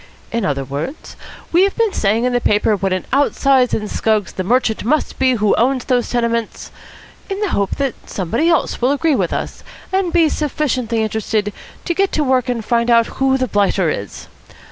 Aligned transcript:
In 0.31 0.45
other 0.45 0.63
words, 0.65 1.15
we've 1.51 1.75
been 1.75 1.93
saying 1.93 2.23
in 2.23 2.33
the 2.33 2.41
paper 2.41 2.75
what 2.75 2.91
an 2.91 3.05
out 3.13 3.35
size 3.35 3.71
in 3.71 3.83
scugs 3.87 4.33
the 4.33 4.43
merchant 4.43 4.83
must 4.83 5.19
be 5.19 5.33
who 5.33 5.53
owns 5.57 5.85
those 5.85 6.09
tenements, 6.09 6.71
in 7.29 7.39
the 7.41 7.49
hope 7.49 7.75
that 7.75 7.93
somebody 8.09 8.49
else 8.49 8.81
will 8.81 8.89
agree 8.91 9.15
with 9.15 9.31
us 9.31 9.61
and 9.93 10.11
be 10.11 10.27
sufficiently 10.27 11.03
interested 11.03 11.53
to 11.85 11.93
get 11.93 12.11
to 12.13 12.23
work 12.23 12.49
and 12.49 12.65
find 12.65 12.89
out 12.89 13.05
who 13.21 13.37
the 13.37 13.47
blighter 13.47 13.91
is. 13.91 14.27